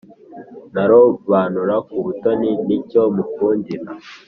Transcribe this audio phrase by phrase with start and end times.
[0.71, 3.85] Ntarobanura kubutoni icyo mukundira